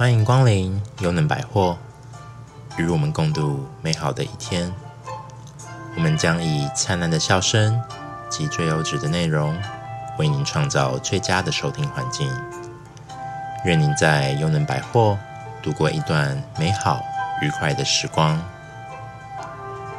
[0.00, 1.76] 欢迎光临优能百货，
[2.78, 4.72] 与我们共度美好的一天。
[5.94, 7.78] 我们将以灿烂的笑声
[8.30, 9.54] 及最优质的内容，
[10.18, 12.32] 为您创造最佳的收听环境。
[13.66, 15.18] 愿您在优能百货
[15.62, 16.98] 度过一段美好
[17.42, 18.42] 愉快的时光。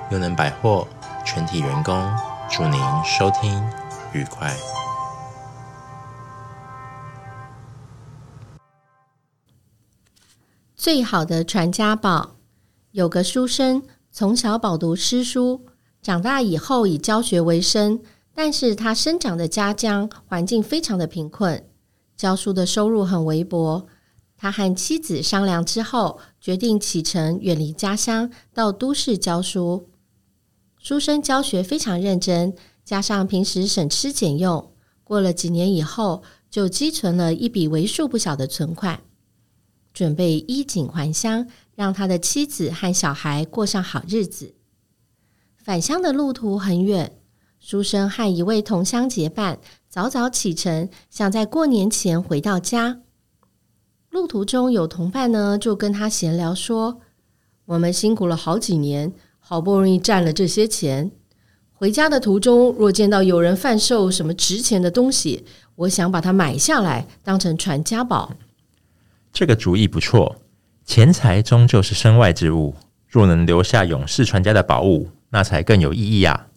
[0.09, 0.88] 优能百货
[1.23, 2.11] 全体员工
[2.49, 3.63] 祝您收听
[4.13, 4.52] 愉快。
[10.82, 12.38] 最好的传家宝，
[12.89, 15.62] 有个书生从小饱读诗书，
[16.02, 18.02] 长大以后以教学为生，
[18.34, 21.63] 但是他生长的家乡环境非常的贫困，
[22.17, 23.86] 教书的收入很微薄。
[24.36, 29.88] 他和妻子商量之后，决定启程远离家乡，到都市教书。
[30.80, 34.72] 书生教学非常认真，加上平时省吃俭用，
[35.03, 39.03] 过了几年以后，就积存了一笔为数不小的存款，
[39.94, 44.53] 准备衣锦还乡，让他的妻子和小孩过上好日子。
[45.58, 47.20] 返乡的路途很远，
[47.59, 53.02] 书生和一位同乡结伴，早早启程，想在过年前回到家。
[54.09, 57.00] 路途中有同伴呢，就跟他闲聊说
[57.66, 61.11] ：“我们辛苦了好几年。”好不容易赚了这些钱，
[61.73, 65.44] 回家的途中若见到有人贩售什么值钱的东西，
[65.76, 68.33] 我想把它买下来当成传家宝。
[69.33, 70.35] 这个主意不错，
[70.85, 72.75] 钱财终究是身外之物，
[73.07, 76.47] 若能留下永世传家的宝物，那才更有意义啊。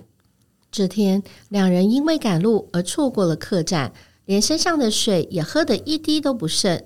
[0.71, 3.93] 这天，两人因为赶路而错过了客栈，
[4.25, 6.83] 连身上的水也喝得一滴都不剩。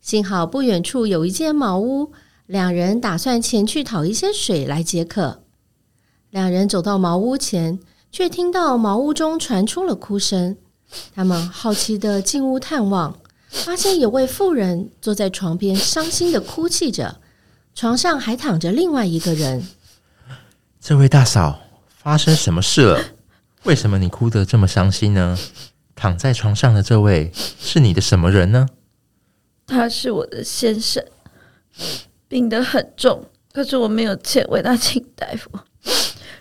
[0.00, 2.12] 幸好不远处有一间茅屋，
[2.46, 5.42] 两人打算前去讨一些水来解渴。
[6.30, 7.80] 两人走到茅屋前，
[8.12, 10.56] 却听到茅屋中传出了哭声。
[11.14, 13.18] 他们好奇地进屋探望，
[13.52, 17.20] 发现有位妇人坐在床边，伤心的哭泣着，
[17.74, 19.64] 床上还躺着另外一个人。
[20.80, 23.04] 这位大嫂，发生什么事了？
[23.64, 25.38] 为什么你哭得这么伤心呢？
[25.94, 28.66] 躺在床上的这位是你的什么人呢？
[29.66, 31.04] 他是我的先生，
[32.26, 35.50] 病得很重，可是我没有钱为他请大夫。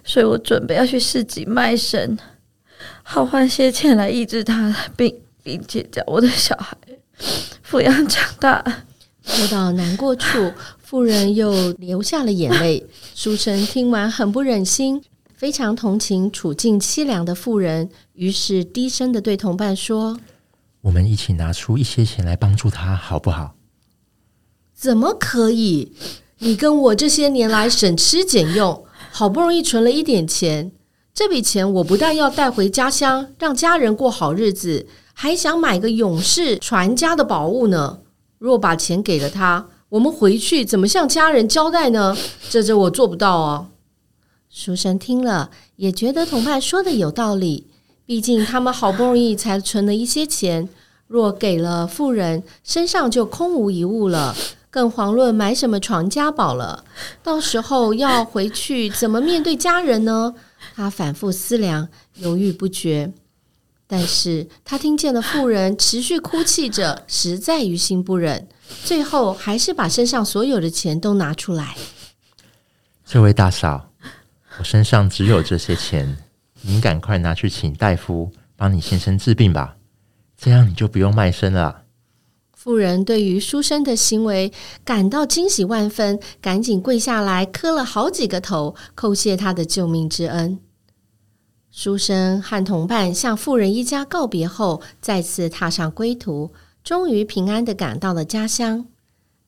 [0.03, 2.17] 所以我准备要去市集卖身，
[3.03, 6.75] 好换些钱来医治他的病，并且将我的小孩
[7.69, 8.63] 抚养长大。
[9.23, 10.51] 说到难过处，
[10.83, 12.85] 妇人又流下了眼泪。
[13.15, 15.01] 书生听完很不忍心，
[15.35, 20.19] 非常同情处境凄凉的妇人，于是低声的对同伴说
[20.81, 23.55] ：“我们一起拿出一些钱来帮助他，好不好
[24.75, 25.93] ？”“怎么可以？
[26.39, 28.83] 你跟我这些年来省吃俭用。”
[29.13, 30.71] 好不容易存了一点钱，
[31.13, 34.87] 这笔钱我不但要带回家乡，让家人过好日子，
[35.21, 37.99] 还想买个勇士传家的宝物呢。
[38.39, 42.17] 若把钱给了他，我们回去怎么向家人交代呢？
[42.49, 43.67] 这这我做不到哦。
[44.49, 47.67] 书生听了，也觉得同伴说的有道理。
[48.03, 50.67] 毕竟他们好不容易才存了一些钱，
[51.05, 54.35] 若给了富人，身上就空无一物了。
[54.71, 56.83] 更遑论买什么传家宝了，
[57.21, 60.33] 到时候要回去怎么面对家人呢？
[60.75, 63.13] 他反复思量，犹豫不决。
[63.93, 68.47] 但是他听见了妇人持续哭泣着，实在于心不忍，
[68.85, 71.75] 最后还是把身上所有的钱都拿出来。
[73.05, 73.91] 这位大嫂，
[74.59, 76.15] 我身上只有这些钱，
[76.61, 79.75] 您赶快拿去请大夫帮你先生治病吧，
[80.37, 81.81] 这样你就不用卖身了。
[82.55, 84.53] 妇人对于书生的行为
[84.85, 90.61] 感到惊喜万分，赶紧跪下来磕了好几个头，叩谢他的救命之恩。
[91.71, 96.51] 书生和同伴向富人一家告别后，再次踏上归途，
[96.83, 98.85] 终于平安地赶到了家乡。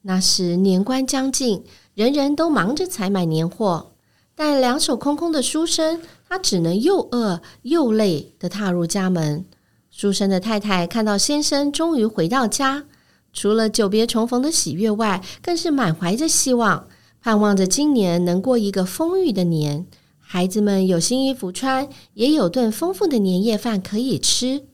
[0.03, 3.91] 那时年关将近，人人都忙着采买年货，
[4.35, 9.43] 但两手空空的书生，他只能又饿又累地踏入家门。
[9.91, 12.85] 书生的太太看到先生终于回到家。
[13.33, 16.87] 除了久别重逢的喜悦外，更是满怀着希望，
[17.21, 19.85] 盼望着今年能过一个丰裕的年，
[20.33, 24.65] 孩子们有新衣服穿，也有顿丰富的年夜饭可以吃。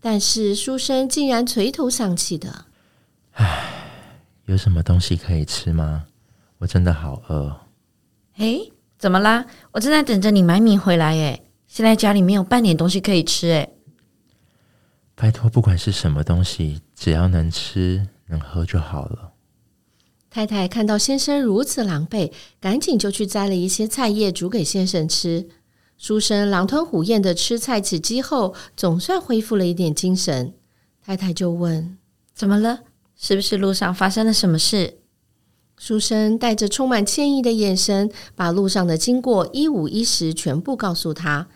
[0.00, 2.66] 但是书生竟然垂头丧气的。
[3.32, 3.64] 唉，
[4.44, 6.04] 有什么东西可以吃吗？
[6.58, 7.62] 我真的好饿。
[8.36, 9.44] 诶，怎么啦？
[9.72, 13.74] 我正在等着你买米回来诶，现在家里没有半点东西可以吃诶。
[15.16, 19.31] 拜托，不管是什么东西，只要能吃能喝就好了。
[20.34, 25.46] 太太看到先生如此狼狈，赶紧就去摘了一些菜叶煮给先生吃。
[25.98, 30.54] 书生狼吞虎咽的吃菜吃鸡后，总算恢复了一点精神。
[31.04, 31.98] 太太就问
[32.34, 32.80] ：“怎么了？
[33.14, 34.94] 是不是路上发生了什么事？
[35.76, 41.48] 书生带着充满歉意的眼神，把路上的经过一五一十全部告诉他。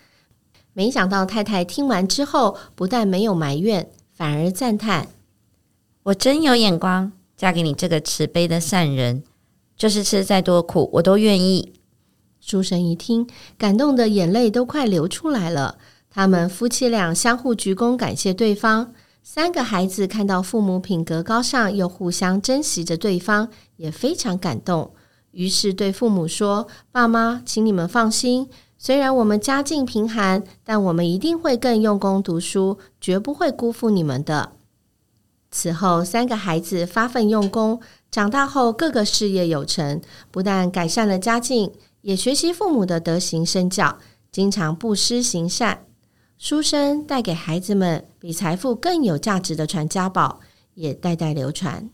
[0.74, 5.08] 没想到太太听完之后，不但没有埋怨，反而赞叹
[6.04, 9.22] ：“我真有眼光，嫁给你这个慈悲的善人，
[9.76, 11.74] 就是吃再多苦，我都愿意。”
[12.40, 13.26] 书生一听，
[13.58, 15.78] 感动的眼泪都快流出来了。
[16.08, 18.92] 他们夫妻俩相互鞠躬，感谢对方。
[19.22, 24.92] 三个孩子看到父母品格高尚，又互相珍惜着对方，也非常感动。
[25.32, 28.48] 于是对父母说：“爸妈，请你们放心，
[28.78, 34.52] 虽然我们家境贫寒，但我们一定会更用功读书，绝不会辜负你们的。”
[35.50, 41.72] 此后，三个孩子发奋用功，长大后各个事业有成，不但改善了家境，
[42.02, 43.98] 也学习父母的德行身教，
[44.30, 45.84] 经常布施行善。
[46.36, 50.40] 书生带给孩子们比财富更有价值的传家宝，
[50.74, 51.88] 也代代流传。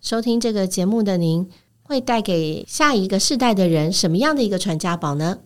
[0.00, 1.48] 收听这个节目的您，
[1.82, 5.38] 会带给下一个世代的人什么样的一个传家宝呢？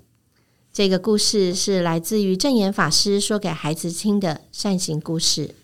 [0.73, 5.55] 这个故事是来自于证严法师说给孩子听的善行故事。